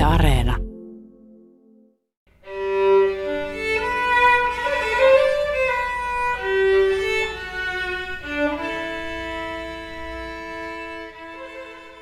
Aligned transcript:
Yle 0.00 0.06
Areena. 0.06 0.56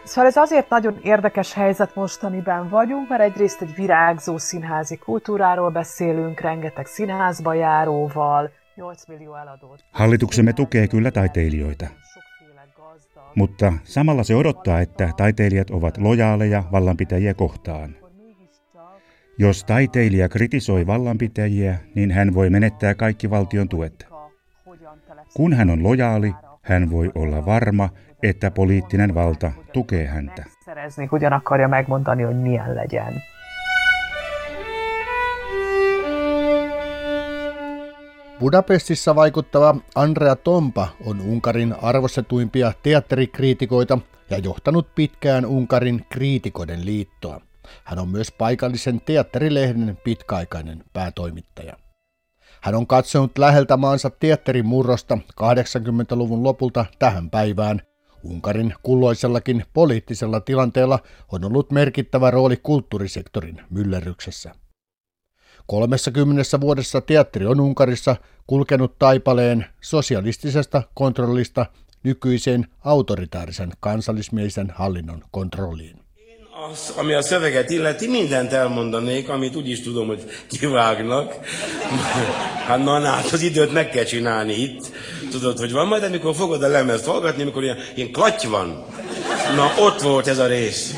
Szóval 0.04 0.30
ez 0.30 0.36
azért 0.36 0.68
nagyon 0.68 0.98
érdekes 1.02 1.52
helyzet 1.52 1.94
most, 1.94 2.22
amiben 2.22 2.68
vagyunk, 2.68 3.08
mert 3.08 3.22
egyrészt 3.22 3.60
egy 3.62 3.74
virágzó 3.74 4.38
színházi 4.38 4.96
kultúráról 4.96 5.70
beszélünk, 5.70 6.40
rengeteg 6.40 6.86
színházba 6.86 7.54
járóval, 7.54 8.50
8 8.74 9.06
millió 9.06 9.34
eladót. 9.34 9.84
Hallituksemme 9.92 10.52
tukee 10.52 10.86
kyllä 10.86 11.10
taiteilijoita. 11.10 11.86
Mutta 13.38 13.72
samalla 13.84 14.22
se 14.22 14.34
odottaa, 14.34 14.80
että 14.80 15.10
taiteilijat 15.16 15.70
ovat 15.70 15.98
lojaaleja 15.98 16.64
vallanpitäjiä 16.72 17.34
kohtaan. 17.34 17.96
Jos 19.38 19.64
taiteilija 19.64 20.28
kritisoi 20.28 20.86
vallanpitäjiä, 20.86 21.78
niin 21.94 22.10
hän 22.10 22.34
voi 22.34 22.50
menettää 22.50 22.94
kaikki 22.94 23.30
valtion 23.30 23.68
tuet. 23.68 24.06
Kun 25.34 25.52
hän 25.52 25.70
on 25.70 25.82
lojaali, 25.82 26.34
hän 26.62 26.90
voi 26.90 27.10
olla 27.14 27.46
varma, 27.46 27.88
että 28.22 28.50
poliittinen 28.50 29.14
valta 29.14 29.52
tukee 29.72 30.06
häntä. 30.06 30.44
Akarja 31.30 31.68
megmondani, 31.68 32.22
hogy 32.22 32.36
milyen 32.36 32.76
legyen. 32.76 33.22
Budapestissa 38.40 39.14
vaikuttava 39.14 39.74
Andrea 39.94 40.36
Tompa 40.36 40.88
on 41.04 41.20
Unkarin 41.20 41.74
arvostetuimpia 41.82 42.72
teatterikriitikoita 42.82 43.98
ja 44.30 44.38
johtanut 44.38 44.94
pitkään 44.94 45.46
Unkarin 45.46 46.06
kriitikoiden 46.08 46.84
liittoa. 46.84 47.40
Hän 47.84 47.98
on 47.98 48.08
myös 48.08 48.32
paikallisen 48.32 49.00
teatterilehden 49.00 49.98
pitkäaikainen 50.04 50.84
päätoimittaja. 50.92 51.76
Hän 52.60 52.74
on 52.74 52.86
katsonut 52.86 53.38
läheltä 53.38 53.76
maansa 53.76 54.10
teatterin 54.10 54.66
murrosta 54.66 55.18
80-luvun 55.40 56.42
lopulta 56.42 56.84
tähän 56.98 57.30
päivään. 57.30 57.82
Unkarin 58.22 58.74
kulloisellakin 58.82 59.64
poliittisella 59.72 60.40
tilanteella 60.40 60.98
on 61.32 61.44
ollut 61.44 61.72
merkittävä 61.72 62.30
rooli 62.30 62.56
kulttuurisektorin 62.56 63.60
myllerryksessä. 63.70 64.54
30 65.68 66.60
vuodessa 66.60 67.00
teatteri 67.00 67.46
on 67.46 67.60
Unkarissa 67.60 68.16
kulkenut 68.46 68.98
taipaleen 68.98 69.66
sosialistisesta 69.80 70.82
kontrollista 70.94 71.66
nykyiseen 72.02 72.66
autoritaarisen 72.84 73.72
kansallismielisen 73.80 74.72
hallinnon 74.76 75.24
kontrolliin. 75.30 75.96
Az, 76.70 76.92
ami 76.96 77.14
a 77.14 77.22
szöveget 77.22 77.70
illeti, 77.70 78.08
mindent 78.08 78.52
elmondanék, 78.52 79.28
amit 79.28 79.56
úgy 79.56 79.68
is 79.68 79.82
tudom, 79.82 80.06
hogy 80.06 80.24
kivágnak. 80.48 81.34
Hát 82.66 82.84
na, 82.84 82.98
na, 82.98 83.14
az 83.32 83.42
időt 83.42 83.72
meg 83.72 83.90
kell 83.90 84.04
csinálni 84.04 84.52
itt. 84.52 84.92
Tudod, 85.30 85.58
hogy 85.58 85.72
van 85.72 85.86
majd, 85.86 86.02
amikor 86.02 86.34
fogod 86.34 86.62
a 86.62 86.68
lemezt 86.68 87.06
hallgatni, 87.06 87.42
amikor 87.42 87.62
ilyen, 87.62 87.76
ilyen 87.94 88.12
klaty 88.12 88.46
van. 88.46 88.84
Na, 89.56 89.72
ott 89.78 90.00
volt 90.00 90.26
ez 90.26 90.38
a 90.38 90.46
rész. 90.46 90.94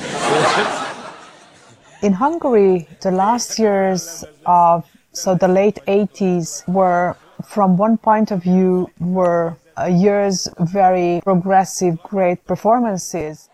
In 2.02 2.14
Hungary, 2.14 2.86
the 3.02 3.10
last 3.10 3.58
years 3.58 4.24
of 4.46 4.84
so 5.12 5.34
the 5.34 5.48
late 5.48 5.80
80s 5.86 6.64
were, 6.72 7.14
from 7.44 7.78
one 7.78 7.98
point 7.98 8.30
of 8.30 8.42
view, 8.42 8.86
were 9.00 9.52
uh, 9.76 9.84
years 9.84 10.50
very 10.72 11.20
progressive, 11.24 11.96
great 12.10 12.46
performances. 12.46 13.50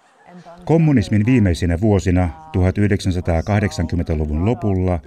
Kommunismin 0.64 1.26
viimeisinä 1.26 1.80
vuosina 1.80 2.30
1980-luvun 2.56 4.44
lopulla 4.44 4.98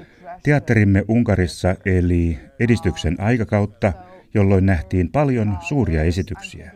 teatterimme 0.43 1.03
Unkarissa 1.07 1.75
eli 1.85 2.39
edistyksen 2.59 3.15
aikakautta, 3.19 3.93
jolloin 4.33 4.65
nähtiin 4.65 5.11
paljon 5.11 5.57
suuria 5.61 6.03
esityksiä. 6.03 6.71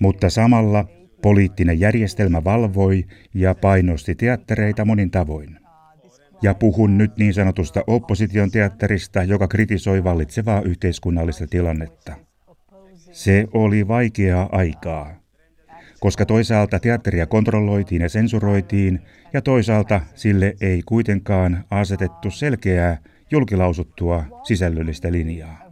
Mutta 0.00 0.30
samalla 0.30 0.84
poliittinen 1.26 1.80
järjestelmä 1.80 2.44
valvoi 2.44 3.04
ja 3.34 3.54
painosti 3.54 4.14
teattereita 4.14 4.84
monin 4.84 5.10
tavoin. 5.10 5.58
Ja 6.42 6.54
puhun 6.54 6.98
nyt 6.98 7.16
niin 7.16 7.34
sanotusta 7.34 7.84
opposition 7.86 8.50
teatterista, 8.50 9.22
joka 9.22 9.48
kritisoi 9.48 10.04
vallitsevaa 10.04 10.62
yhteiskunnallista 10.62 11.46
tilannetta. 11.46 12.14
Se 13.12 13.46
oli 13.54 13.88
vaikeaa 13.88 14.48
aikaa 14.52 15.26
koska 16.00 16.26
toisaalta 16.26 16.78
teatteria 16.78 17.26
kontrolloitiin 17.26 18.02
ja 18.02 18.08
sensuroitiin, 18.08 19.00
ja 19.32 19.42
toisaalta 19.42 20.00
sille 20.14 20.56
ei 20.60 20.82
kuitenkaan 20.86 21.64
asetettu 21.70 22.30
selkeää, 22.30 22.98
julkilausuttua 23.30 24.24
sisällöllistä 24.44 25.12
linjaa. 25.12 25.65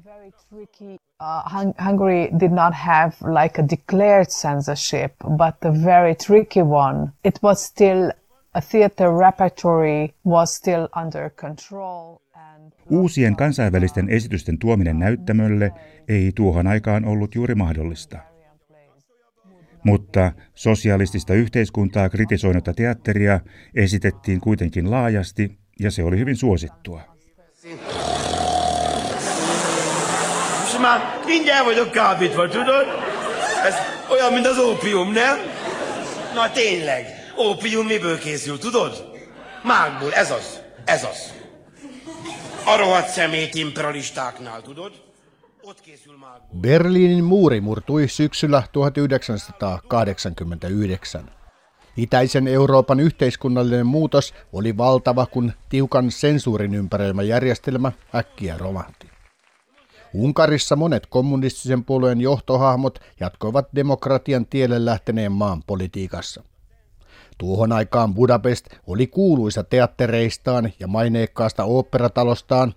Uh, 1.20 1.72
Hungary 1.78 2.28
did 2.40 2.52
not 2.52 2.74
have 2.74 3.12
like 3.42 3.62
a 3.62 3.68
declared 3.68 4.26
censorship, 4.28 5.12
but 5.36 5.54
a 5.64 5.72
very 5.84 6.14
tricky 6.14 6.62
one. 6.62 7.12
It 7.24 7.38
was 7.42 7.64
still 7.64 8.10
a 8.54 8.60
theater 8.60 9.18
repertory 9.18 10.14
was 10.24 10.56
still 10.56 10.88
under 10.96 11.30
control. 11.30 12.18
Uusien 12.90 13.36
kansainvälisten 13.36 14.08
esitysten 14.08 14.58
tuominen 14.58 14.98
näyttämölle 14.98 15.72
ei 16.08 16.32
tuohon 16.34 16.66
aikaan 16.66 17.04
ollut 17.04 17.34
juuri 17.34 17.54
mahdollista. 17.54 18.18
Mutta 19.84 20.32
sosialistista 20.54 21.34
yhteiskuntaa 21.34 22.08
kritisoinutta 22.08 22.74
teatteria 22.74 23.40
esitettiin 23.74 24.40
kuitenkin 24.40 24.90
laajasti 24.90 25.58
ja 25.80 25.90
se 25.90 26.04
oli 26.04 26.18
hyvin 26.18 26.36
suosittua. 26.36 27.00
Már 30.84 31.20
mindjárt 31.26 31.64
vagyok 31.64 31.90
kábítva, 31.90 32.48
tudod? 32.48 32.86
Ez 33.66 33.74
olyan, 34.10 34.32
mint 34.32 34.46
az 34.46 34.58
ópium, 34.58 35.12
nem? 35.12 35.36
Na 36.34 36.50
tényleg, 36.50 37.06
ópium 37.38 37.86
miből 37.86 38.18
készül, 38.18 38.58
tudod? 38.58 39.12
Mágból, 39.62 40.12
ez 40.12 40.30
az, 40.30 40.60
ez 40.84 41.04
az. 41.04 41.32
A 42.66 42.76
rohadt 42.76 43.08
szemét 43.08 43.54
imperialistáknál, 43.54 44.62
tudod? 44.62 44.92
Berliinin 46.60 47.24
muuri 47.24 47.58
murtui 47.58 48.06
syksyllä 48.06 48.68
1989. 48.72 51.12
Itäisen 51.96 52.46
Euroopan 52.46 53.00
yhteiskunnallinen 53.00 53.86
muutos 53.86 54.32
oli 54.52 54.76
valtava, 54.76 55.26
kun 55.26 55.52
tiukan 55.68 56.10
sensuurin 56.10 56.74
ympäröimä 56.74 57.22
järjestelmä 57.22 57.92
äkkiä 58.14 58.58
romahti. 58.58 59.13
Unkarissa 60.14 60.76
monet 60.76 61.06
kommunistisen 61.06 61.84
puolueen 61.84 62.20
johtohahmot 62.20 62.98
jatkoivat 63.20 63.68
demokratian 63.74 64.46
tielle 64.46 64.84
lähteneen 64.84 65.32
maan 65.32 65.62
politiikassa. 65.66 66.42
Tuohon 67.38 67.72
aikaan 67.72 68.14
Budapest 68.14 68.66
oli 68.86 69.06
kuuluisa 69.06 69.64
teattereistaan 69.64 70.72
ja 70.80 70.86
maineikkaasta 70.86 71.64
oopperatalostaan, 71.64 72.74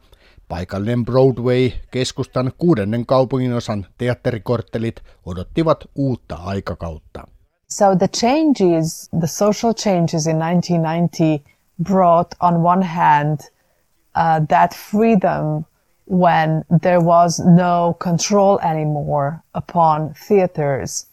Paikallinen 0.47 1.05
Broadway, 1.05 1.71
keskustan 1.91 2.51
kuudennen 2.57 3.05
kaupunginosan 3.05 3.85
teatterikorttelit 3.97 5.01
odottivat 5.25 5.85
uutta 5.95 6.35
aikakautta. 6.35 7.27
So 7.69 7.95
the 7.95 8.07
changes, 8.07 9.09
the 9.19 9.27
social 9.27 9.73
changes 9.73 10.27
in 10.27 10.39
1990 10.39 11.49
brought 11.83 12.35
on 12.39 12.55
one 12.65 12.85
hand 12.85 13.39
uh, 13.39 14.47
that 14.47 14.75
freedom 14.91 15.63
when 16.11 16.63
there 16.81 16.99
was 16.99 17.39
no 17.39 17.95
control 18.03 18.59
anymore 18.61 19.33
upon 19.55 20.13
theaters. 20.27 21.07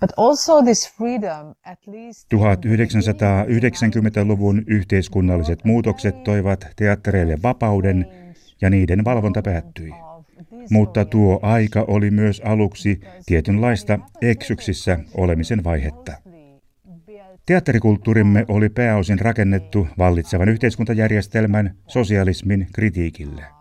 But 0.00 0.12
also 0.16 0.62
this 0.62 0.96
freedom, 0.96 1.54
at 1.64 1.78
least 1.86 2.26
1990-luvun 2.34 4.62
yhteiskunnalliset 4.66 5.64
muutokset 5.64 6.24
toivat 6.24 6.66
teattereille 6.76 7.38
vapauden 7.42 8.06
ja 8.60 8.70
niiden 8.70 9.04
valvonta 9.04 9.42
päättyi. 9.42 9.90
Mutta 10.70 11.04
tuo 11.04 11.38
aika 11.42 11.84
oli 11.88 12.10
myös 12.10 12.42
aluksi 12.44 13.00
tietynlaista 13.26 13.98
eksyksissä 14.22 14.98
olemisen 15.14 15.64
vaihetta. 15.64 16.12
Teatterikulttuurimme 17.46 18.44
oli 18.48 18.68
pääosin 18.68 19.18
rakennettu 19.18 19.88
vallitsevan 19.98 20.48
yhteiskuntajärjestelmän 20.48 21.74
sosialismin 21.86 22.66
kritiikille. 22.72 23.59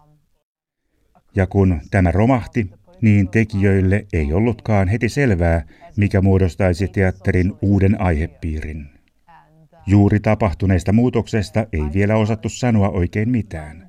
Ja 1.36 1.48
kun 1.48 1.82
tämä 1.92 2.12
romahti, 2.12 2.72
niin 3.02 3.30
tekijöille 3.30 4.06
ei 4.14 4.34
ollutkaan 4.34 4.88
heti 4.88 5.10
selvää, 5.10 5.66
mikä 5.98 6.22
muodostaisi 6.22 6.88
teatterin 6.88 7.54
uuden 7.62 8.02
aihepiirin. 8.02 8.90
Juuri 9.88 10.20
tapahtuneesta 10.20 10.94
muutoksesta 10.94 11.66
ei 11.74 11.84
vielä 11.94 12.16
osattu 12.16 12.50
sanoa 12.50 12.90
oikein 12.90 13.30
mitään. 13.30 13.88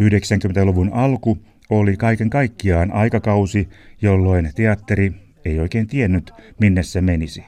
90-luvun 0.00 0.90
alku 0.92 1.38
oli 1.70 1.96
kaiken 1.96 2.30
kaikkiaan 2.30 2.92
aikakausi, 2.92 3.68
jolloin 4.02 4.50
teatteri 4.54 5.12
ei 5.44 5.60
oikein 5.60 5.86
tiennyt, 5.86 6.32
minne 6.60 6.82
se 6.82 7.00
menisi. 7.00 7.44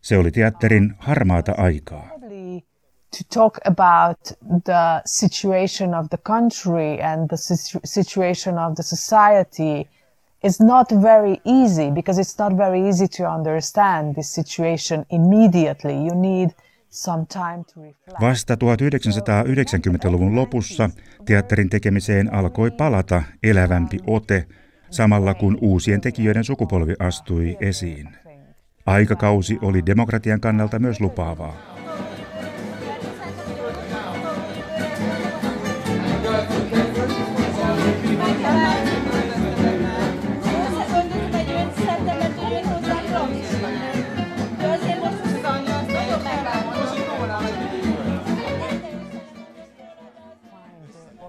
Se 0.00 0.18
oli 0.18 0.30
teatterin 0.30 0.94
harmaata 0.98 1.54
aikaa. 1.56 2.17
To 3.10 3.24
talk 3.24 3.58
about 3.64 4.18
the 4.64 5.00
situation 5.04 5.94
of 5.94 6.08
the 6.08 6.18
country 6.22 7.02
and 7.02 7.28
the 7.28 7.36
situ- 7.36 7.80
situation 7.84 8.58
of 8.58 8.74
the 8.74 8.82
society 8.82 9.88
is 10.44 10.60
not 10.60 10.92
very 11.02 11.36
easy 11.44 11.90
because 11.90 12.20
it's 12.20 12.38
not 12.38 12.56
very 12.56 12.88
easy 12.88 13.08
to 13.08 13.34
understand 13.34 14.14
this 14.14 14.34
situation 14.34 15.04
immediately. 15.10 15.92
You 15.92 16.14
need 16.14 16.50
some 16.90 17.26
time 17.26 17.64
to 17.74 17.80
reflect. 17.82 18.20
Vasta 18.20 18.54
1990-luvun 18.54 20.34
lopussa 20.34 20.90
teatterin 21.24 21.70
tekemiseen 21.70 22.34
alkoi 22.34 22.70
palata 22.70 23.22
elävämpi 23.42 23.98
ote, 24.06 24.46
samalla 24.90 25.34
kun 25.34 25.58
uusien 25.60 26.00
tekijöiden 26.00 26.44
sukupolvi 26.44 26.94
astui 26.98 27.56
esiin. 27.60 28.08
Aikakausi 28.86 29.58
oli 29.62 29.86
demokratian 29.86 30.40
kannalta 30.40 30.78
myös 30.78 31.00
lupaavaa. 31.00 31.67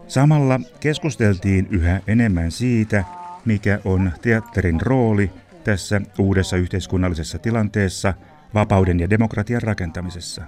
Samalla 0.09 0.59
keskusteltiin 0.79 1.67
yhä 1.71 2.01
enemmän 2.07 2.51
siitä, 2.51 3.03
mikä 3.45 3.79
on 3.85 4.11
teatterin 4.21 4.81
rooli 4.81 5.31
tässä 5.63 6.01
uudessa 6.17 6.57
yhteiskunnallisessa 6.57 7.39
tilanteessa 7.39 8.13
vapauden 8.53 8.99
ja 8.99 9.09
demokratian 9.09 9.61
rakentamisessa. 9.61 10.43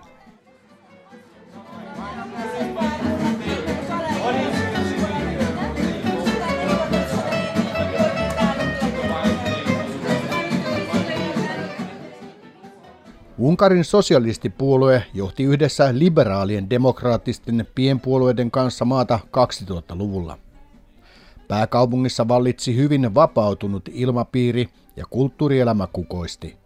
Unkarin 13.51 13.83
sosialistipuolue 13.85 15.03
johti 15.13 15.43
yhdessä 15.43 15.89
liberaalien 15.93 16.69
demokraattisten 16.69 17.67
pienpuolueiden 17.75 18.51
kanssa 18.51 18.85
maata 18.85 19.19
2000-luvulla. 19.27 20.37
Pääkaupungissa 21.47 22.27
vallitsi 22.27 22.75
hyvin 22.75 23.15
vapautunut 23.15 23.89
ilmapiiri 23.93 24.69
ja 24.95 25.05
kulttuurielämä 25.09 25.87
kukoisti. 25.93 26.57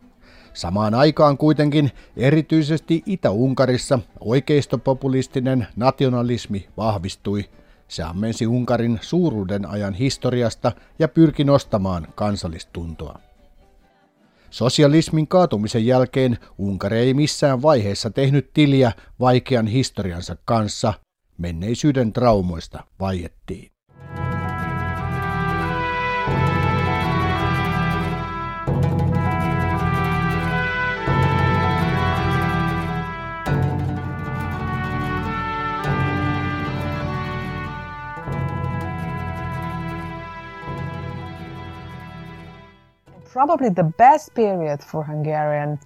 Samaan 0.53 0.93
aikaan 0.93 1.37
kuitenkin 1.37 1.91
erityisesti 2.17 3.03
Itä-Unkarissa 3.05 3.99
oikeistopopulistinen 4.19 5.67
nationalismi 5.75 6.67
vahvistui. 6.77 7.45
Se 7.87 8.03
ammensi 8.03 8.47
Unkarin 8.47 8.99
suuruuden 9.01 9.65
ajan 9.69 9.93
historiasta 9.93 10.71
ja 10.99 11.07
pyrki 11.07 11.43
nostamaan 11.43 12.07
kansallistuntoa. 12.15 13.19
Sosialismin 14.55 15.27
kaatumisen 15.27 15.85
jälkeen 15.85 16.37
Unkari 16.57 16.97
ei 16.97 17.13
missään 17.13 17.61
vaiheessa 17.61 18.09
tehnyt 18.09 18.53
tiliä 18.53 18.91
vaikean 19.19 19.67
historiansa 19.67 20.37
kanssa. 20.45 20.93
Menneisyyden 21.37 22.13
traumoista 22.13 22.83
vaiettiin. 22.99 23.74
Probably 43.35 43.69
the 43.69 43.91
best 43.97 44.33
period 44.33 44.79
for 44.91 45.03
Hungarian 45.03 45.79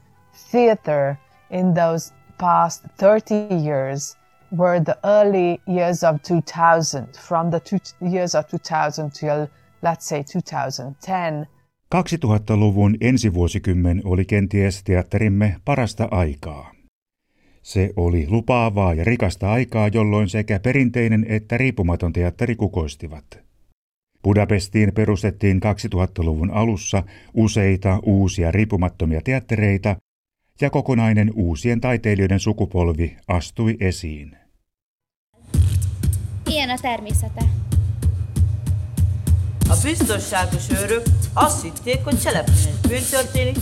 theater 0.51 1.15
in 1.49 1.73
those 1.73 2.13
past 2.37 2.85
30 2.97 3.47
years 3.65 4.17
were 4.57 4.79
the 4.79 4.95
early 5.03 5.59
years 5.67 6.03
of 6.03 6.21
2000, 6.21 7.07
from 7.27 7.49
the 7.49 7.59
two 7.59 7.79
years 8.01 8.35
of 8.35 8.45
2000 8.47 9.11
till, 9.11 9.47
let's 9.81 10.05
say, 10.05 10.23
2010. 10.23 11.47
2000-luvun 11.95 12.97
ensivuosikymmen 13.01 14.01
oli 14.05 14.25
kenties 14.25 14.83
teatterimme 14.83 15.55
parasta 15.65 16.07
aikaa. 16.11 16.71
Se 17.61 17.89
oli 17.95 18.27
lupaavaa 18.29 18.93
ja 18.93 19.03
rikasta 19.03 19.51
aikaa, 19.51 19.87
jolloin 19.87 20.29
sekä 20.29 20.59
perinteinen 20.59 21.25
että 21.29 21.57
riippumaton 21.57 22.13
teatteri 22.13 22.55
kukoistivat. 22.55 23.48
Budapestiin 24.23 24.93
perustettiin 24.93 25.61
2000-luvun 25.63 26.51
alussa 26.51 27.03
useita 27.33 27.99
uusia 28.03 28.51
riippumattomia 28.51 29.21
teattereita 29.21 29.95
ja 30.61 30.69
kokonainen 30.69 31.31
uusien 31.35 31.81
taiteilijoiden 31.81 32.39
sukupolvi 32.39 33.17
astui 33.27 33.77
esiin. 33.79 34.37
Ilyen 36.45 36.69
a 36.69 36.77
természete. 36.81 37.41
A 39.69 39.79
biztonságos 39.83 40.69
őrök 40.71 41.03
azt 41.33 41.63
hitték, 41.63 42.03
hogy 42.03 42.19
cselekmény 42.19 42.75
bűn 42.87 43.01
történik, 43.11 43.57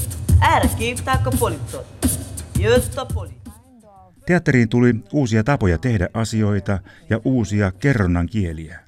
erre 0.55 0.69
kívták 0.77 1.27
a 1.27 1.31
politot. 1.39 1.85
Jött 2.59 2.95
a 2.95 3.05
polit. 3.13 3.49
Teatteriin 4.25 4.69
tuli 4.69 4.95
uusia 5.11 5.43
tapoja 5.43 5.77
tehdä 5.77 6.09
asioita 6.13 6.79
ja 7.09 7.19
uusia 7.23 7.71
kerronnan 7.71 8.25
kieliä. 8.25 8.86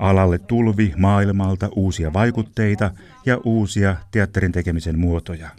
Alalle 0.00 0.38
tulvi 0.38 0.94
maailmalta 0.96 1.68
uusia 1.76 2.12
vaikutteita 2.12 2.90
ja 3.26 3.38
uusia 3.44 3.96
teatterin 4.10 4.52
tekemisen 4.52 4.98
muotoja. 4.98 5.50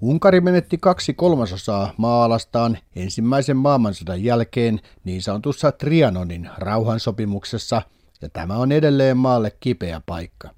Unkari 0.00 0.40
menetti 0.40 0.78
kaksi 0.78 1.14
kolmasosaa 1.14 1.94
maalastaan 1.96 2.78
ensimmäisen 2.96 3.56
maailmansodan 3.56 4.24
jälkeen 4.24 4.80
niin 5.04 5.22
sanotussa 5.22 5.72
Trianonin 5.72 6.50
rauhansopimuksessa, 6.58 7.82
ja 8.22 8.28
tämä 8.28 8.56
on 8.56 8.72
edelleen 8.72 9.16
maalle 9.16 9.56
kipeä 9.60 10.00
paikka. 10.06 10.50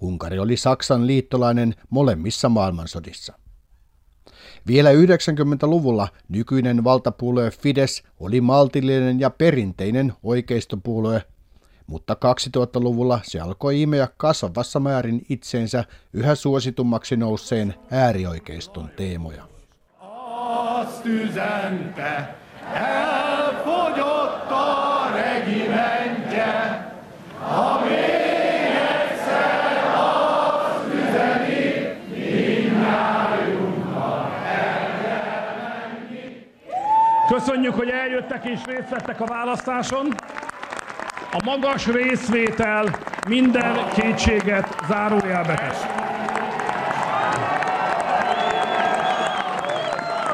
Unkari 0.00 0.38
oli 0.38 0.56
Saksan 0.56 1.06
liittolainen 1.06 1.74
molemmissa 1.90 2.48
maailmansodissa. 2.48 3.39
Vielä 4.66 4.90
90-luvulla 4.92 6.08
nykyinen 6.28 6.84
valtapuolue 6.84 7.50
Fides 7.50 8.02
oli 8.20 8.40
maltillinen 8.40 9.20
ja 9.20 9.30
perinteinen 9.30 10.12
oikeistopuolue, 10.22 11.22
mutta 11.86 12.14
2000-luvulla 12.14 13.20
se 13.22 13.40
alkoi 13.40 13.82
imeä 13.82 14.08
kasvavassa 14.16 14.80
määrin 14.80 15.26
itsensä 15.28 15.84
yhä 16.12 16.34
suositummaksi 16.34 17.16
nousseen 17.16 17.74
äärioikeiston 17.90 18.88
teemoja. 18.96 19.44
Azt 20.00 21.06
üzente, 21.06 22.24
elfogyott 22.74 24.52
a 24.52 24.80
Köszönjük, 37.44 37.74
hogy 37.74 37.88
eljöttek 37.88 38.44
és 38.44 38.64
részt 38.64 38.88
vettek 38.88 39.20
a 39.20 39.24
választáson. 39.24 40.06
A 41.32 41.42
magas 41.44 41.86
részvétel 41.86 42.84
minden 43.28 43.88
kétséget 43.94 44.76
zárójelbe 44.88 45.54
tesz. 45.54 45.86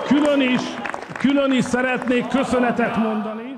Külön 0.07 0.41
is, 0.41 0.61
külön 1.19 1.53
is 1.53 1.65
szeretnék 1.65 2.29
köszönetet 2.29 2.97
mondani. 2.97 3.57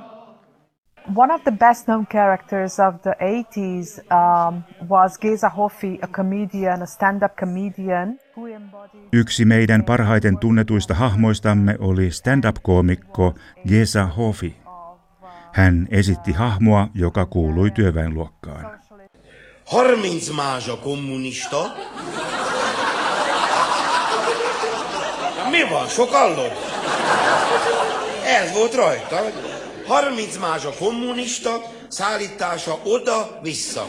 One 1.14 1.32
of 1.32 1.42
the 1.42 1.54
best 1.58 1.84
known 1.84 2.06
characters 2.08 2.78
of 2.78 2.94
the 3.00 3.16
80s 3.18 3.88
um, 4.10 4.64
was 4.88 5.16
Geza 5.18 5.48
Hoffi, 5.50 5.98
a 6.02 6.06
comedian, 6.06 6.80
a 6.80 6.86
stand-up 6.86 7.36
comedian. 7.38 8.18
Yksi 9.12 9.44
meidän 9.44 9.84
parhaiten 9.84 10.38
tunnetuista 10.38 10.94
hahmoistamme 10.94 11.76
oli 11.78 12.10
stand-up-koomikko 12.10 13.34
Geza 13.68 14.06
Hoffi. 14.06 14.56
Hän 15.52 15.88
esitti 15.90 16.32
hahmoa, 16.32 16.88
joka 16.94 17.26
kuului 17.26 17.70
työväenluokkaan. 17.70 18.78
30 19.64 20.32
mázsa 20.32 20.76
kommunista. 20.76 21.70
Mi 25.50 25.70
van, 25.70 25.88
sokallod? 25.88 26.52
Ez 28.24 28.54
volt 28.54 28.74
rajta. 28.74 29.16
30 29.86 30.38
mázsa 30.38 30.72
kommunista, 30.78 31.50
szállítása 31.88 32.78
oda-vissza. 32.84 33.86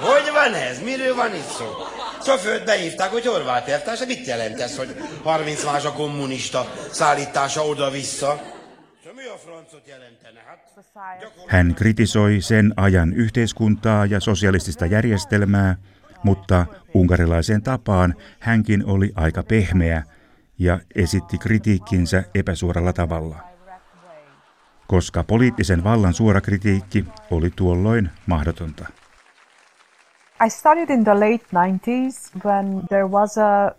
Hogy 0.00 0.30
van 0.32 0.54
ez? 0.54 0.82
Miről 0.82 1.14
van 1.14 1.34
itt 1.34 1.50
szó? 1.58 1.64
Sofőrt 2.24 2.64
beívták, 2.64 3.10
hogy 3.10 3.26
horvát 3.26 3.68
elvtárs, 3.68 4.06
mit 4.06 4.26
jelent 4.26 4.60
ez, 4.60 4.76
hogy 4.76 4.96
30 5.22 5.64
más 5.64 5.84
a 5.84 5.92
kommunista 5.92 6.72
szállítása 6.90 7.66
oda-vissza? 7.66 8.40
Hän 11.46 11.74
kritisoi 11.74 12.40
sen 12.40 12.72
ajan 12.76 13.12
yhteiskuntaa 13.12 14.06
ja 14.06 14.20
sosialistista 14.20 14.86
järjestelmää, 14.86 15.76
mutta 16.22 16.66
unkarilaiseen 16.94 17.62
tapaan 17.62 18.16
hänkin 18.38 18.84
oli 18.86 19.12
aika 19.14 19.42
pehmeä 19.42 20.02
ja 20.58 20.80
esitti 20.94 21.38
kritiikkinsä 21.38 22.24
epäsuoralla 22.34 22.92
tavalla. 22.92 23.36
Koska 24.86 25.24
poliittisen 25.24 25.84
vallan 25.84 26.14
suora 26.14 26.40
kritiikki 26.40 27.04
oli 27.30 27.50
tuolloin 27.56 28.10
mahdotonta. 28.26 29.03
I 30.40 30.50
started 30.50 30.90
in 30.90 31.04
the 31.04 31.20
late 31.20 31.44
90s 31.52 32.30
when 32.44 32.82
there 32.88 33.06
was 33.06 33.38
a 33.38 33.74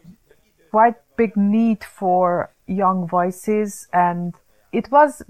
quite 0.71 0.95
big 1.17 1.35
need 1.35 1.77
for 1.99 2.49
young 2.67 3.09
voices 3.11 3.89
and 3.93 4.33
it 4.71 4.87
was 4.91 5.23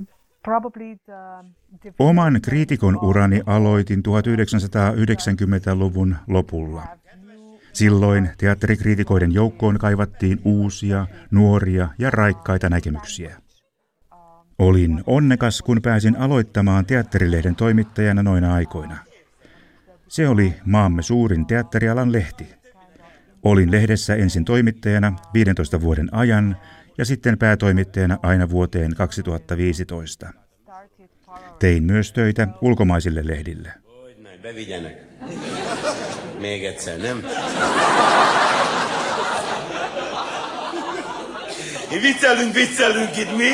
Oman 2.00 2.42
kriitikon 2.42 3.00
urani 3.02 3.42
aloitin 3.46 4.04
1990-luvun 4.08 6.16
lopulla. 6.28 6.84
Silloin 7.74 8.30
teatterikriitikoiden 8.38 9.32
joukkoon 9.32 9.78
kaivattiin 9.78 10.42
uusia, 10.46 11.08
nuoria 11.32 11.88
ja 12.00 12.12
raikkaita 12.12 12.70
näkemyksiä. 12.70 13.36
Olin 14.60 15.04
onnekas, 15.08 15.62
kun 15.62 15.82
pääsin 15.82 16.18
aloittamaan 16.18 16.86
teatterilehden 16.86 17.56
toimittajana 17.56 18.24
noina 18.24 18.54
aikoina. 18.54 18.98
Se 20.08 20.28
oli 20.30 20.54
maamme 20.66 21.02
suurin 21.02 21.46
teatterialan 21.46 22.12
lehti. 22.12 22.48
Olin 23.44 23.72
lehdessä 23.72 24.16
ensin 24.16 24.46
toimittajana 24.46 25.16
15 25.34 25.82
vuoden 25.82 26.10
ajan 26.12 26.58
ja 26.98 27.06
sitten 27.06 27.38
päätoimittajana 27.38 28.18
aina 28.24 28.50
vuoteen 28.50 28.96
2015. 28.96 30.34
Tein 31.60 31.84
myös 31.84 32.14
töitä 32.14 32.48
ulkomaisille 32.62 33.28
lehdille. 33.28 33.74
Viccelünk, 42.02 42.54
viccelünk 42.54 43.18
itt 43.18 43.38
mi? 43.38 43.52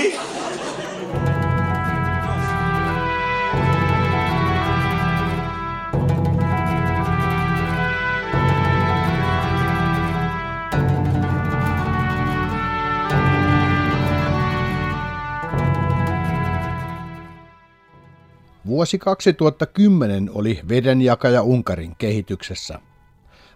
Vuosi 18.82 18.98
2010 18.98 20.30
oli 20.34 20.60
vedenjakaja 20.70 21.44
Unkarin 21.44 21.96
kehityksessä. 21.96 22.80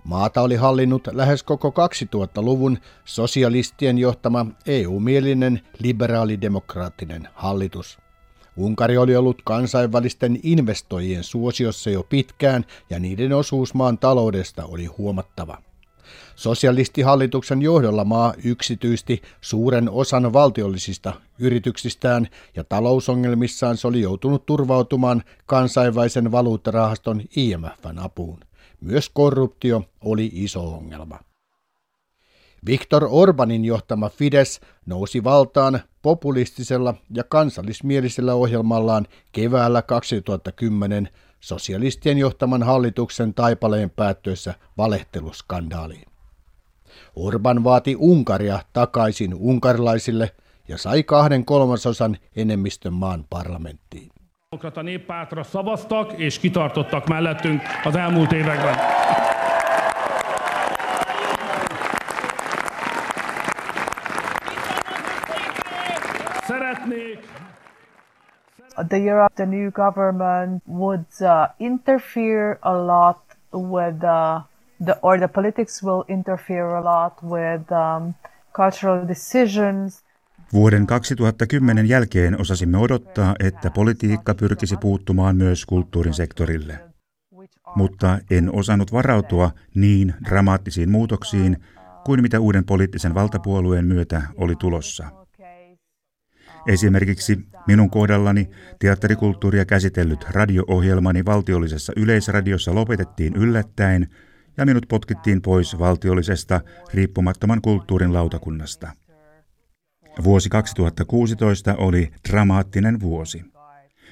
Maata 0.04 0.42
oli 0.42 0.56
hallinnut 0.56 1.08
lähes 1.12 1.44
koko 1.44 1.70
2000-luvun 1.70 2.78
sosialistien 3.06 3.98
johtama 3.98 4.46
EU-mielinen 4.66 5.62
liberaalidemokraattinen 5.80 7.28
hallitus. 7.34 8.00
Unkari 8.58 8.98
oli 8.98 9.16
ollut 9.16 9.42
kansainvälisten 9.46 10.40
investoijien 10.44 11.24
suosiossa 11.24 11.90
jo 11.90 12.04
pitkään 12.04 12.66
ja 12.90 13.00
niiden 13.00 13.34
osuus 13.34 13.74
maan 13.74 13.98
taloudesta 13.98 14.66
oli 14.66 14.86
huomattava. 14.86 15.62
Sosialistihallituksen 16.36 17.62
johdolla 17.62 18.06
maa 18.06 18.34
yksityisti 18.44 19.22
suuren 19.42 19.90
osan 19.90 20.34
valtiollisista 20.34 21.14
yrityksistään 21.40 22.28
ja 22.56 22.64
talousongelmissaan 22.64 23.78
se 23.78 23.88
oli 23.88 24.02
joutunut 24.02 24.46
turvautumaan 24.46 25.24
kansainvälisen 25.46 26.32
valuuttarahaston 26.32 27.22
IMFn 27.36 28.00
apuun. 28.00 28.40
Myös 28.82 29.10
korruptio 29.10 29.84
oli 30.02 30.32
iso 30.34 30.74
ongelma. 30.74 31.20
Viktor 32.66 33.08
Orbanin 33.10 33.66
johtama 33.66 34.10
Fides 34.10 34.60
nousi 34.86 35.24
valtaan 35.24 35.80
populistisella 36.02 36.94
ja 37.14 37.24
kansallismielisellä 37.24 38.34
ohjelmallaan 38.34 39.08
keväällä 39.32 39.82
2010 39.82 41.10
sosialistien 41.40 42.18
johtaman 42.18 42.64
hallituksen 42.64 43.34
taipaleen 43.34 43.90
päättyessä 43.90 44.54
valehteluskandaaliin. 44.78 46.15
Orban 47.16 47.64
vaati 47.64 47.96
Unkaria 48.00 48.60
takaisin 48.74 49.34
unkarilaisille 49.34 50.32
ja 50.68 50.78
sai 50.78 51.04
kahden 51.04 51.46
kolmasosan 51.46 52.18
enemmistön 52.36 52.94
maan 52.94 53.26
parlamenttiin. 53.30 54.12
Demokrata 54.50 54.82
néppártra 54.82 55.44
szavaztak 55.44 56.14
és 56.14 56.40
kitartottak 56.40 57.08
mellettünk 57.08 57.62
az 57.84 57.96
elmúlt 57.96 58.32
években. 58.32 58.76
Szeretnék 66.48 67.20
the 68.84 69.00
year 69.00 69.22
of 69.22 69.32
the 69.36 69.46
new 69.46 69.72
government 69.72 70.62
would 70.68 71.06
uh, 71.22 71.48
interfere 71.60 72.60
a 72.64 72.74
lot 72.74 73.22
with 73.52 74.04
uh, 74.04 74.44
the 74.86 74.96
or 75.02 75.18
the 75.18 75.28
politics 75.28 75.84
will 75.84 76.04
interfere 76.08 76.78
a 76.78 76.84
lot 76.84 77.14
with 77.24 77.72
um, 77.72 78.14
cultural 78.54 79.08
decisions. 79.08 80.06
Vuoden 80.54 80.88
2010 80.88 81.90
jälkeen 81.90 82.42
osasimme 82.42 82.78
odottaa, 82.78 83.36
että 83.40 83.72
politiikka 83.72 84.36
pyrkisi 84.36 84.78
puuttumaan 84.78 85.36
myös 85.36 85.66
kulttuurin 85.66 86.14
sektorille. 86.14 86.80
Mutta 87.76 88.20
en 88.32 88.56
osannut 88.56 88.92
varautua 88.94 89.52
niin 89.76 90.14
dramaattisiin 90.26 90.92
muutoksiin 90.92 91.58
kuin 92.06 92.22
mitä 92.22 92.40
uuden 92.40 92.66
poliittisen 92.66 93.14
valtapuolueen 93.14 93.86
myötä 93.86 94.22
oli 94.38 94.56
tulossa. 94.56 95.06
Esimerkiksi 96.68 97.40
minun 97.68 97.90
kohdallani 97.90 98.50
teatterikulttuuria 98.80 99.66
käsitellyt 99.66 100.26
radio-ohjelmani 100.30 101.26
valtiollisessa 101.26 101.94
yleisradiossa 101.96 102.76
lopetettiin 102.76 103.36
yllättäen 103.36 104.08
ja 104.58 104.66
minut 104.66 104.86
potkittiin 104.88 105.42
pois 105.42 105.80
valtiollisesta 105.80 106.62
riippumattoman 106.94 107.62
kulttuurin 107.62 108.14
lautakunnasta. 108.14 108.92
Vuosi 110.24 110.50
2016 110.50 111.76
oli 111.76 112.12
dramaattinen 112.30 113.00
vuosi. 113.00 113.44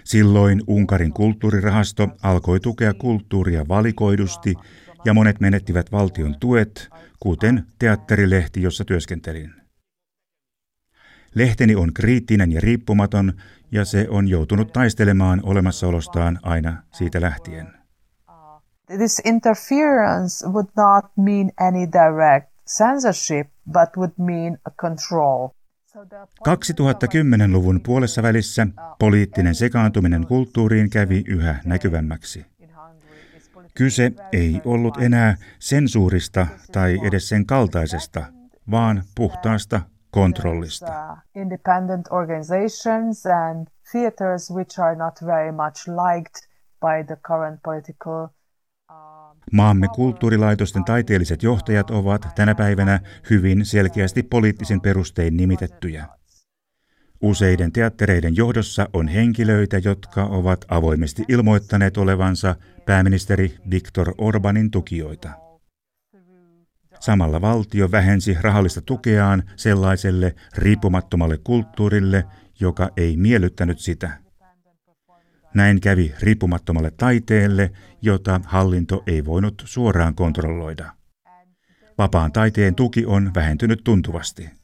Silloin 0.03 0.61
Unkarin 0.67 1.13
kulttuurirahasto 1.13 2.07
alkoi 2.21 2.59
tukea 2.59 2.93
kulttuuria 2.93 3.67
valikoidusti 3.67 4.55
ja 5.05 5.13
monet 5.13 5.39
menettivät 5.39 5.91
valtion 5.91 6.35
tuet, 6.39 6.89
kuten 7.19 7.65
teatterilehti, 7.79 8.61
jossa 8.61 8.85
työskentelin. 8.85 9.53
Lehteni 11.35 11.75
on 11.75 11.93
kriittinen 11.93 12.51
ja 12.51 12.61
riippumaton 12.61 13.33
ja 13.71 13.85
se 13.85 14.07
on 14.09 14.27
joutunut 14.27 14.73
taistelemaan 14.73 15.39
olemassaolostaan 15.43 16.39
aina 16.43 16.83
siitä 16.91 17.21
lähtien. 17.21 17.82
This 18.87 19.19
interference 19.19 20.47
would 20.47 20.67
not 20.75 21.05
mean 21.17 21.51
any 21.57 21.87
direct 21.91 22.51
censorship, 22.67 23.47
but 23.71 23.97
would 23.97 24.11
mean 24.17 24.57
a 24.65 24.71
control. 24.71 25.49
2010-luvun 26.49 27.81
puolessa 27.85 28.23
välissä 28.23 28.67
poliittinen 28.99 29.55
sekaantuminen 29.55 30.27
kulttuuriin 30.27 30.89
kävi 30.89 31.23
yhä 31.27 31.55
näkyvämmäksi. 31.65 32.45
Kyse 33.73 34.11
ei 34.31 34.61
ollut 34.65 34.97
enää 34.97 35.35
sensuurista 35.59 36.47
tai 36.71 36.99
edes 37.07 37.29
sen 37.29 37.45
kaltaisesta, 37.45 38.25
vaan 38.71 39.03
puhtaasta 39.15 39.81
kontrollista. 40.11 41.17
Independent 41.35 42.07
organizations 42.11 43.25
and 43.25 43.67
theaters 43.91 44.51
which 44.51 44.79
are 44.79 44.95
not 44.95 45.13
very 45.25 45.51
much 45.51 45.87
liked 45.87 46.49
by 46.81 47.03
the 47.07 47.15
current 47.27 47.59
political 47.63 48.27
Maamme 49.51 49.87
kulttuurilaitosten 49.95 50.83
taiteelliset 50.83 51.43
johtajat 51.43 51.89
ovat 51.89 52.27
tänä 52.35 52.55
päivänä 52.55 52.99
hyvin 53.29 53.65
selkeästi 53.65 54.23
poliittisin 54.23 54.81
perustein 54.81 55.37
nimitettyjä. 55.37 56.07
Useiden 57.21 57.71
teattereiden 57.71 58.35
johdossa 58.35 58.89
on 58.93 59.07
henkilöitä, 59.07 59.77
jotka 59.77 60.23
ovat 60.23 60.65
avoimesti 60.67 61.23
ilmoittaneet 61.27 61.97
olevansa 61.97 62.55
pääministeri 62.85 63.57
Viktor 63.71 64.13
Orbanin 64.17 64.71
tukijoita. 64.71 65.29
Samalla 66.99 67.41
valtio 67.41 67.91
vähensi 67.91 68.37
rahallista 68.41 68.81
tukeaan 68.81 69.43
sellaiselle 69.55 70.35
riippumattomalle 70.57 71.37
kulttuurille, 71.43 72.23
joka 72.59 72.89
ei 72.97 73.17
miellyttänyt 73.17 73.79
sitä. 73.79 74.22
Näin 75.53 75.81
kävi 75.81 76.13
riippumattomalle 76.21 76.91
taiteelle, 76.91 77.71
jota 78.01 78.41
hallinto 78.45 79.03
ei 79.07 79.25
voinut 79.25 79.63
suoraan 79.65 80.15
kontrolloida. 80.15 80.93
Vapaan 81.97 82.31
taiteen 82.31 82.75
tuki 82.75 83.05
on 83.05 83.31
vähentynyt 83.35 83.81
tuntuvasti. 83.83 84.62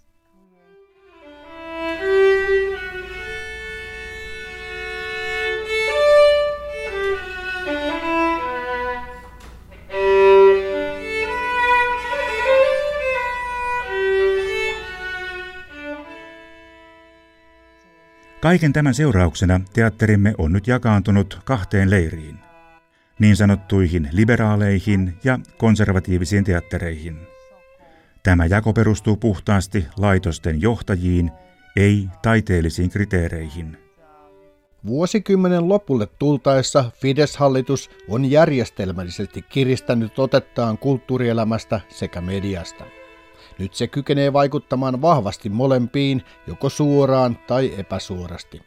Kaiken 18.41 18.73
tämän 18.73 18.93
seurauksena 18.93 19.61
teatterimme 19.73 20.35
on 20.37 20.53
nyt 20.53 20.67
jakaantunut 20.67 21.39
kahteen 21.45 21.89
leiriin. 21.89 22.39
Niin 23.19 23.35
sanottuihin 23.35 24.09
liberaaleihin 24.11 25.17
ja 25.23 25.39
konservatiivisiin 25.57 26.43
teattereihin. 26.43 27.19
Tämä 28.23 28.45
jako 28.45 28.73
perustuu 28.73 29.17
puhtaasti 29.17 29.85
laitosten 29.97 30.61
johtajiin, 30.61 31.31
ei 31.75 32.07
taiteellisiin 32.21 32.89
kriteereihin. 32.89 33.77
Vuosikymmenen 34.85 35.69
lopulle 35.69 36.07
tultaessa 36.19 36.91
Fidesz-hallitus 37.01 37.89
on 38.09 38.31
järjestelmällisesti 38.31 39.41
kiristänyt 39.41 40.19
otettaan 40.19 40.77
kulttuurielämästä 40.77 41.81
sekä 41.89 42.21
mediasta. 42.21 42.98
Nyt 43.59 43.73
se 43.73 43.87
kykenee 43.87 44.33
vaikuttamaan 44.33 45.01
vahvasti 45.01 45.49
molempiin, 45.49 46.23
joko 46.47 46.69
suoraan 46.69 47.37
tai 47.47 47.73
epäsuorasti. 47.77 48.61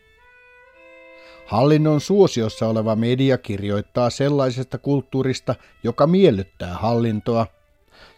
Hallinnon 1.46 2.00
suosiossa 2.00 2.68
oleva 2.68 2.96
media 2.96 3.38
kirjoittaa 3.38 4.10
sellaisesta 4.10 4.78
kulttuurista, 4.78 5.54
joka 5.82 6.06
miellyttää 6.06 6.74
hallintoa, 6.74 7.46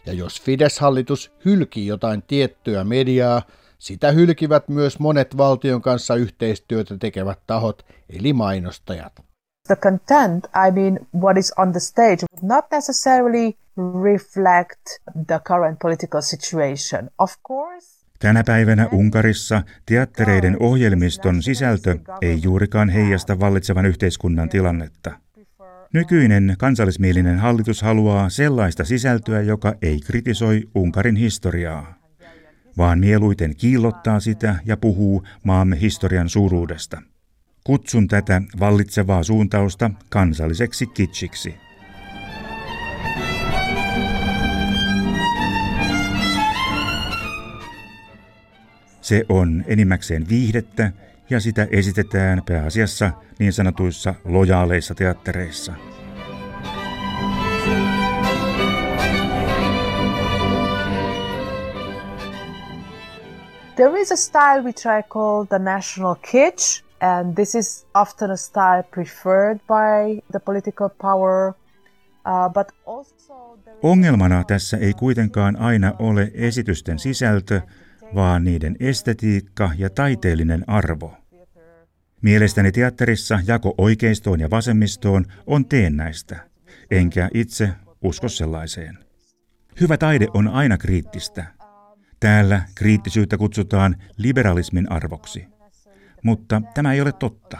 ja 0.05 0.13
jos 0.13 0.41
Fidesz-hallitus 0.41 1.31
hylkii 1.45 1.87
jotain 1.87 2.23
tiettyä 2.23 2.83
mediaa, 2.83 3.41
sitä 3.79 4.11
hylkivät 4.11 4.69
myös 4.69 4.99
monet 4.99 5.37
valtion 5.37 5.81
kanssa 5.81 6.15
yhteistyötä 6.15 6.97
tekevät 6.97 7.39
tahot, 7.47 7.85
eli 8.09 8.33
mainostajat. 8.33 9.24
The 9.67 9.75
content, 9.75 10.45
I 10.45 10.71
mean 10.71 10.99
what 11.21 11.37
is 11.37 11.53
on 11.57 11.71
the 11.71 11.79
stage, 11.79 12.17
would 12.31 12.43
not 12.43 12.65
necessarily 12.71 13.57
reflect 14.03 14.79
the 15.27 15.39
current 15.47 15.79
political 15.79 16.21
situation. 16.21 17.09
Of 17.19 17.33
course, 17.47 17.95
Tänä 18.19 18.43
päivänä 18.43 18.87
Unkarissa 18.91 19.63
teattereiden 19.85 20.57
ohjelmiston 20.59 21.43
sisältö 21.43 21.97
ei 22.21 22.39
juurikaan 22.43 22.89
heijasta 22.89 23.39
vallitsevan 23.39 23.85
yhteiskunnan 23.85 24.49
tilannetta. 24.49 25.11
Nykyinen 25.93 26.55
kansallismielinen 26.57 27.39
hallitus 27.39 27.81
haluaa 27.81 28.29
sellaista 28.29 28.83
sisältöä, 28.83 29.41
joka 29.41 29.73
ei 29.81 29.99
kritisoi 29.99 30.63
Unkarin 30.75 31.15
historiaa, 31.15 31.99
vaan 32.77 32.99
mieluiten 32.99 33.55
kiillottaa 33.55 34.19
sitä 34.19 34.55
ja 34.65 34.77
puhuu 34.77 35.23
maamme 35.43 35.81
historian 35.81 36.29
suuruudesta. 36.29 37.01
Kutsun 37.67 38.07
tätä 38.07 38.41
vallitsevaa 38.59 39.23
suuntausta 39.23 39.91
kansalliseksi 40.09 40.87
kitsiksi. 40.87 41.55
Se 49.01 49.25
on 49.29 49.63
enimmäkseen 49.67 50.29
viihdettä 50.29 50.91
ja 51.29 51.39
sitä 51.39 51.67
esitetään 51.71 52.41
pääasiassa 52.45 53.11
niin 53.39 53.53
sanotuissa 53.53 54.15
lojaaleissa 54.25 54.95
teattereissa. 54.95 55.73
there 63.75 63.97
is 63.97 64.11
a 64.11 64.17
style 64.17 64.63
which 64.63 64.85
I 64.87 65.01
call 65.01 65.45
the 65.45 65.59
national 65.59 66.15
kitsch, 66.15 66.84
and 67.01 67.35
this 67.35 67.55
is 67.55 67.87
often 67.93 68.31
a 68.31 68.37
style 68.37 68.83
preferred 68.91 69.59
by 69.67 70.21
the 70.31 70.39
political 70.39 70.89
power, 71.01 71.53
uh, 72.25 72.65
Ongelmana 73.83 74.43
tässä 74.43 74.77
ei 74.77 74.93
kuitenkaan 74.93 75.55
aina 75.55 75.93
ole 75.99 76.31
esitysten 76.33 76.99
sisältö, 76.99 77.61
vaan 78.15 78.43
niiden 78.43 78.75
estetiikka 78.79 79.71
ja 79.77 79.89
taiteellinen 79.89 80.63
arvo. 80.67 81.13
Mielestäni 82.21 82.71
teatterissa 82.71 83.39
jako 83.47 83.75
oikeistoon 83.77 84.39
ja 84.39 84.49
vasemmistoon 84.49 85.25
on 85.47 85.65
teennäistä, 85.65 86.49
enkä 86.91 87.29
itse 87.33 87.69
usko 88.01 88.29
sellaiseen. 88.29 88.97
Hyvä 89.81 89.97
taide 89.97 90.27
on 90.33 90.47
aina 90.47 90.77
kriittistä. 90.77 91.45
Täällä 92.19 92.61
kriittisyyttä 92.75 93.37
kutsutaan 93.37 93.95
liberalismin 94.17 94.91
arvoksi. 94.91 95.54
Mutta 96.25 96.61
tämä 96.73 96.93
ei 96.93 97.01
ole 97.01 97.11
totta. 97.11 97.57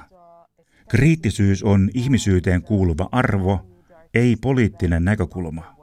Kriittisyys 0.90 1.64
on 1.64 1.90
ihmisyyteen 1.94 2.62
kuuluva 2.62 3.10
arvo, 3.12 3.72
ei 4.14 4.36
poliittinen 4.36 5.06
näkökulma. 5.06 5.76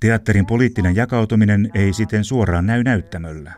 Teatterin 0.00 0.46
poliittinen 0.46 0.96
jakautuminen 0.96 1.70
ei 1.74 1.92
siten 1.92 2.24
suoraan 2.24 2.66
näy 2.66 2.82
näyttämöllä. 2.82 3.52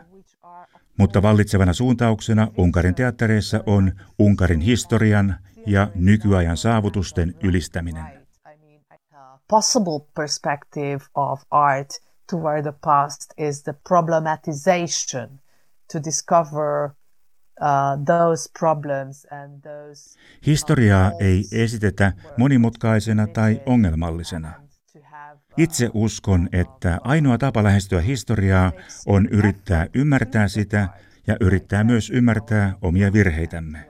Mutta 0.97 1.21
vallitsevana 1.21 1.73
suuntauksena 1.73 2.47
Unkarin 2.57 2.95
teattereissa 2.95 3.63
on 3.65 3.91
Unkarin 4.19 4.61
historian 4.61 5.35
ja 5.65 5.91
nykyajan 5.95 6.57
saavutusten 6.57 7.35
ylistäminen. 7.43 8.05
possible 9.49 9.99
perspective 10.15 10.99
of 11.15 11.41
art 11.51 11.87
toward 12.29 12.63
the 12.63 12.73
past 12.83 13.33
is 13.37 13.63
the 13.63 13.73
problematization 13.89 15.39
to 15.91 16.03
discover 16.03 16.96
Historiaa 20.45 21.11
ei 21.19 21.43
esitetä 21.51 22.13
monimutkaisena 22.37 23.27
tai 23.27 23.61
ongelmallisena. 23.65 24.53
have 25.11 25.39
Itse 25.57 25.89
uskon, 25.93 26.49
että 26.51 26.99
ainoa 27.03 27.37
tapa 27.37 27.63
lähestyä 27.63 28.01
historiaa 28.01 28.71
on 29.07 29.27
yrittää 29.27 29.87
ymmärtää 29.93 30.47
sitä 30.47 30.87
ja 31.27 31.35
yrittää 31.41 31.83
myös 31.83 32.09
ymmärtää 32.09 32.73
omia 32.81 33.13
virheitämme. 33.13 33.87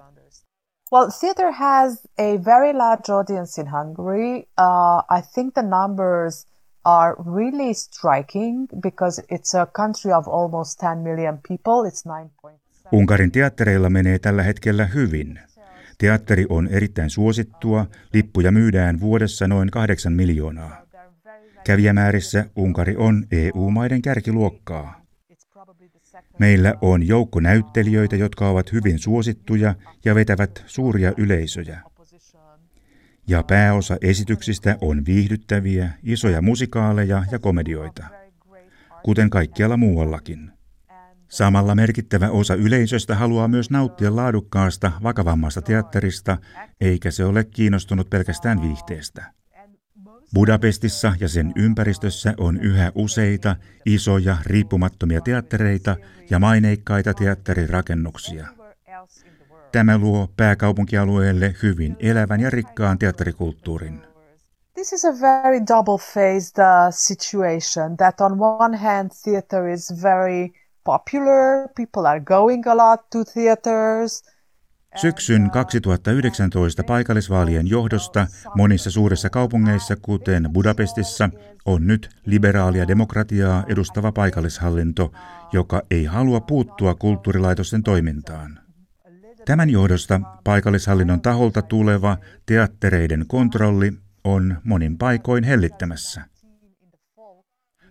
Well, 0.94 1.10
theater 1.20 1.52
has 1.52 2.08
a 2.18 2.38
very 2.46 2.74
large 2.74 3.12
audience 3.12 3.62
in 3.62 3.68
Hungary. 3.68 4.48
Uh, 4.58 5.04
I 5.18 5.22
think 5.34 5.54
the 5.54 5.64
numbers 5.64 6.48
are 6.86 7.16
really 7.36 7.74
striking 7.74 8.68
because 8.82 9.24
it's 9.30 9.54
a 9.54 9.66
country 9.66 10.14
of 10.14 10.28
almost 10.28 10.80
10 10.80 11.04
million 11.04 11.40
people. 11.48 11.90
It's 11.90 12.06
9.7. 12.06 12.67
Unkarin 12.91 13.32
teattereilla 13.32 13.89
menee 13.89 14.19
tällä 14.19 14.43
hetkellä 14.43 14.86
hyvin. 14.86 15.39
Teatteri 15.97 16.45
on 16.50 16.67
erittäin 16.67 17.10
suosittua, 17.10 17.86
lippuja 18.13 18.52
myydään 18.52 19.00
vuodessa 19.00 19.47
noin 19.47 19.71
8 19.71 20.13
miljoonaa. 20.13 20.86
Kävijämäärissä 21.63 22.45
Unkari 22.56 22.95
on 22.95 23.28
EU-maiden 23.32 24.02
kärkiluokkaa. 24.02 25.02
Meillä 26.39 26.73
on 26.82 27.08
joukko 27.08 27.39
näyttelijöitä, 27.39 28.15
jotka 28.15 28.50
ovat 28.50 28.71
hyvin 28.71 29.00
suosittuja 29.00 29.76
ja 30.06 30.15
vetävät 30.15 30.63
suuria 30.65 31.13
yleisöjä. 31.17 31.82
Ja 33.28 33.43
pääosa 33.43 33.97
esityksistä 34.02 34.78
on 34.82 35.06
viihdyttäviä, 35.06 35.89
isoja 36.04 36.41
musikaaleja 36.41 37.23
ja 37.32 37.39
komedioita, 37.39 38.04
kuten 39.04 39.30
kaikkialla 39.30 39.78
muuallakin. 39.78 40.57
Samalla 41.30 41.76
merkittävä 41.76 42.30
osa 42.30 42.56
yleisöstä 42.56 43.16
haluaa 43.16 43.48
myös 43.48 43.70
nauttia 43.70 44.16
laadukkaasta, 44.16 44.92
vakavammasta 45.04 45.62
teatterista, 45.62 46.38
eikä 46.82 47.12
se 47.12 47.26
ole 47.26 47.44
kiinnostunut 47.44 48.10
pelkästään 48.10 48.62
viihteestä. 48.62 49.26
Budapestissa 50.34 51.13
ja 51.20 51.28
sen 51.28 51.54
ympäristössä 51.56 52.34
on 52.38 52.58
yhä 52.62 52.92
useita 52.96 53.56
isoja 53.86 54.38
riippumattomia 54.46 55.22
teattereita 55.22 55.96
ja 56.30 56.40
maineikkaita 56.40 57.13
teatterirakennuksia. 57.13 58.48
Tämä 59.72 59.98
luo 59.98 60.30
pääkaupunkialueelle 60.38 61.56
hyvin 61.63 61.96
elävän 62.00 62.40
ja 62.40 62.50
rikkaan 62.50 63.00
teatterikulttuurin. 63.00 64.02
This 64.74 64.94
is 64.94 65.06
a 65.06 65.22
very 65.22 65.60
double-faced 65.60 66.60
uh, 66.60 66.94
situation 66.94 67.98
that 67.98 68.22
on 68.22 68.38
one 68.40 68.78
hand 68.78 69.12
theater 69.24 69.68
is 69.68 70.04
very 70.04 70.50
popular, 70.88 71.67
people 71.76 72.08
are 72.08 72.19
going 72.19 72.67
a 72.67 72.78
lot 72.78 73.10
to 73.10 73.26
theaters. 73.34 74.23
Syksyn 74.95 75.52
2019 75.52 76.84
paikallisvaalien 76.84 77.67
johdosta 77.67 78.28
monissa 78.56 78.91
suurissa 78.91 79.30
kaupungeissa, 79.30 79.95
kuten 80.02 80.50
Budapestissa, 80.54 81.30
on 81.65 81.88
nyt 81.88 82.10
liberaalia 82.26 82.88
demokratiaa 82.88 83.63
edustava 83.67 84.12
paikallishallinto, 84.12 85.12
joka 85.54 85.82
ei 85.91 86.06
halua 86.06 86.41
puuttua 86.41 86.95
kulttuurilaitosten 86.95 87.84
toimintaan. 87.84 88.60
Tämän 89.45 89.69
johdosta 89.69 90.21
paikallishallinnon 90.43 91.21
taholta 91.21 91.62
tuleva 91.62 92.17
teattereiden 92.45 93.26
kontrolli 93.28 93.93
on 94.23 94.58
monin 94.63 94.97
paikoin 94.97 95.43
hellittämässä. 95.43 96.21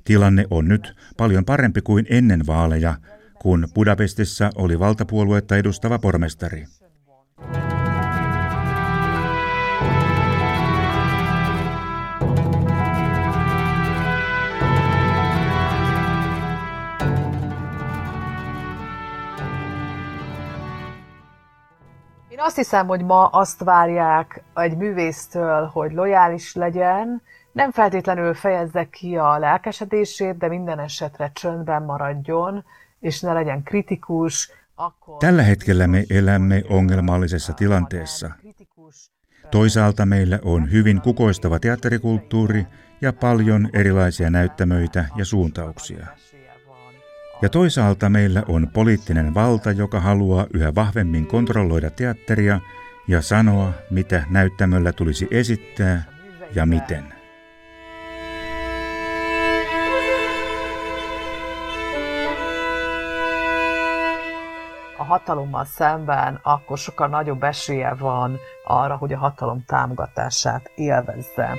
Tilanne 0.06 0.46
on 0.50 0.68
nyt 0.68 0.94
paljon 1.16 1.44
parempi 1.44 1.82
kuin 1.82 2.06
ennen 2.10 2.46
vaaleja, 2.46 2.94
kun 3.38 3.68
Budapestissa 3.74 4.50
oli 4.54 4.78
valtapuoluetta 4.78 5.56
edustava 5.56 5.98
pormestari. 5.98 6.66
Én 22.28 22.38
azt 22.38 22.56
hiszem, 22.56 22.86
hogy 22.86 23.04
ma 23.04 23.26
azt 23.26 23.64
várják 23.64 24.44
egy 24.56 24.76
művésztől, 24.76 25.64
hogy 25.64 25.92
lojális 25.92 26.54
legyen, 26.54 27.22
nem 27.56 27.70
feltétlenül 27.70 28.34
fejezze 28.34 28.84
ki 28.84 29.16
a 29.16 29.38
lelkesedését, 29.38 30.38
de 30.38 30.48
minden 30.48 30.78
esetre 30.78 31.30
csöndben 31.34 31.82
maradjon, 31.82 32.64
és 33.00 33.20
ne 33.20 33.32
legyen 33.32 33.62
kritikus. 33.62 34.52
Akkor... 34.74 35.18
Tällä 35.18 35.42
hetkellä 35.42 35.86
me 35.86 36.04
elämme 36.10 36.62
ongelmallisessa 36.68 37.52
tilanteessa. 37.52 38.30
Toisaalta 39.50 40.06
meillä 40.06 40.38
on 40.42 40.70
hyvin 40.70 41.00
kukoistava 41.00 41.58
teatterikulttuuri 41.58 42.66
ja 43.00 43.12
paljon 43.12 43.68
erilaisia 43.72 44.30
näyttämöitä 44.30 45.04
ja 45.16 45.24
suuntauksia. 45.24 46.06
Ja 47.42 47.48
toisaalta 47.48 48.08
meillä 48.08 48.42
on 48.48 48.68
poliittinen 48.72 49.34
valta, 49.34 49.72
joka 49.72 50.00
haluaa 50.00 50.46
yhä 50.54 50.74
vahvemmin 50.74 51.26
kontrolloida 51.26 51.90
teatteria 51.90 52.60
ja 53.08 53.22
sanoa, 53.22 53.72
mitä 53.90 54.24
näyttämöllä 54.30 54.92
tulisi 54.92 55.28
esittää 55.30 56.04
ja 56.54 56.66
miten. 56.66 57.15
Hatalommal 65.06 65.64
szemben, 65.64 66.40
akkor 66.42 66.78
sokkal 66.78 67.08
nagyobb 67.08 67.42
esélye 67.42 67.94
van 67.94 68.38
arra, 68.64 68.96
hogy 68.96 69.12
a 69.12 69.18
hatalom 69.18 69.64
támogatását 69.66 70.70
élvezze. 70.74 71.54